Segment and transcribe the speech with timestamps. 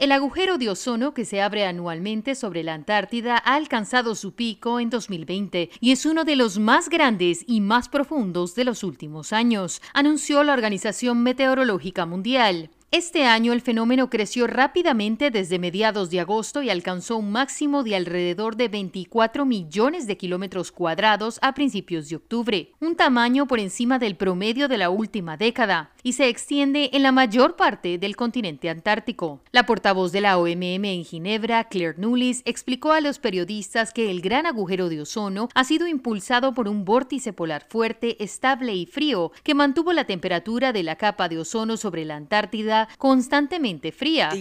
[0.00, 4.80] El agujero de ozono que se abre anualmente sobre la Antártida ha alcanzado su pico
[4.80, 9.34] en 2020 y es uno de los más grandes y más profundos de los últimos
[9.34, 12.70] años, anunció la Organización Meteorológica Mundial.
[12.92, 17.94] Este año el fenómeno creció rápidamente desde mediados de agosto y alcanzó un máximo de
[17.94, 24.00] alrededor de 24 millones de kilómetros cuadrados a principios de octubre, un tamaño por encima
[24.00, 28.68] del promedio de la última década, y se extiende en la mayor parte del continente
[28.68, 29.40] antártico.
[29.52, 34.20] La portavoz de la OMM en Ginebra, Claire Nulis, explicó a los periodistas que el
[34.20, 39.30] gran agujero de ozono ha sido impulsado por un vórtice polar fuerte, estable y frío
[39.44, 44.30] que mantuvo la temperatura de la capa de ozono sobre la Antártida constantemente fría.
[44.32, 44.36] Uh,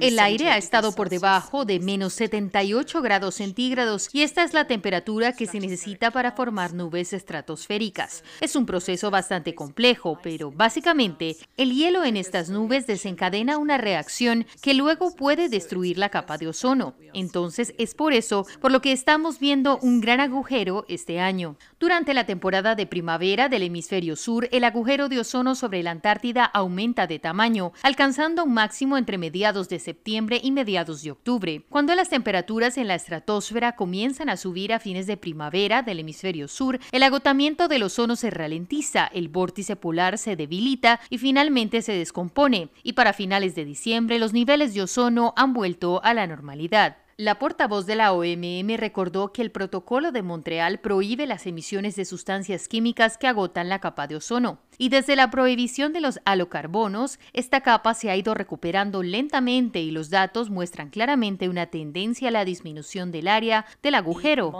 [0.00, 4.66] El aire ha estado por debajo de menos 78 grados centígrados y esta es la
[4.66, 8.24] temperatura que se necesita para formar nubes estratosféricas.
[8.40, 14.46] Es un proceso bastante complejo, pero básicamente el hielo en estas nubes desencadena una reacción
[14.60, 16.94] que luego puede destruir la capa de ozono.
[17.14, 21.56] Entonces es por eso por lo que estamos viendo un gran agujero este año.
[21.78, 26.44] Durante la temporada de primavera del hemisferio sur, el agujero de ozono sobre la Antártida
[26.44, 31.64] aumenta de tamaño, alcanzando un máximo entre mediados de septiembre y mediados de octubre.
[31.70, 36.46] Cuando las temperaturas en la estratosfera comienzan a subir a fines de primavera del hemisferio
[36.46, 41.92] sur, el agotamiento del ozono se ralentiza, el vórtice polar se debilita y finalmente se
[41.92, 46.98] descompone, y para finales de diciembre los niveles de ozono han vuelto a la normalidad.
[47.18, 52.06] La portavoz de la OMM recordó que el protocolo de Montreal prohíbe las emisiones de
[52.06, 54.58] sustancias químicas que agotan la capa de ozono.
[54.78, 59.90] Y desde la prohibición de los halocarbonos, esta capa se ha ido recuperando lentamente y
[59.90, 64.52] los datos muestran claramente una tendencia a la disminución del área del agujero.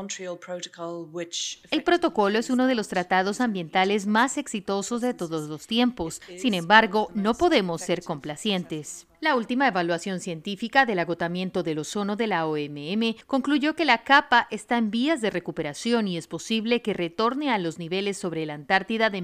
[1.71, 6.21] El protocolo es uno de los tratados ambientales más exitosos de todos los tiempos.
[6.39, 9.07] Sin embargo, no podemos ser complacientes.
[9.23, 14.49] La última evaluación científica del agotamiento del ozono de la OMM concluyó que la capa
[14.51, 18.55] está en vías de recuperación y es posible que retorne a los niveles sobre la
[18.55, 19.23] Antártida de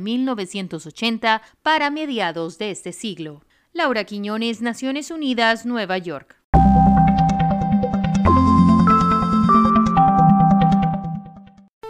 [0.78, 3.42] 1980 para mediados de este siglo.
[3.72, 6.36] Laura Quiñones, Naciones Unidas, Nueva York.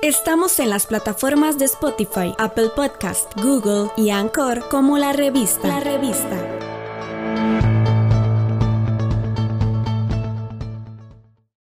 [0.02, 5.68] Estamos en las plataformas de Spotify, Apple Podcast, Google y Anchor como la revista.
[5.68, 6.57] La revista.